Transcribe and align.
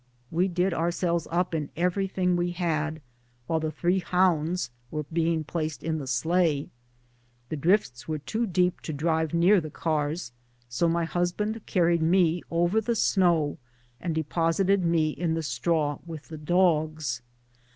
"We 0.31 0.47
did 0.47 0.73
ourselves 0.73 1.27
up 1.29 1.53
in 1.53 1.69
everything 1.77 2.35
we 2.35 2.53
had, 2.53 3.03
while 3.45 3.59
the 3.59 3.69
three 3.69 3.99
hounds 3.99 4.71
were 4.89 5.05
being 5.13 5.43
placed 5.43 5.83
in 5.83 5.99
the 5.99 6.07
sleigh. 6.07 6.69
The 7.49 7.55
drifts 7.55 8.07
were 8.07 8.17
too 8.17 8.47
deep 8.47 8.81
to 8.81 8.95
dfive 8.95 9.31
near 9.31 9.61
the 9.61 9.69
cars, 9.69 10.31
so 10.67 10.89
my 10.89 11.05
husband 11.05 11.67
carried 11.67 12.01
me 12.01 12.41
over 12.49 12.81
the 12.81 12.95
snow 12.95 13.59
and 13.99 14.15
deposited 14.15 14.83
me 14.83 15.11
in 15.11 15.35
the 15.35 15.43
straw 15.43 15.99
with 16.03 16.29
the 16.29 16.37
dogs. 16.39 17.21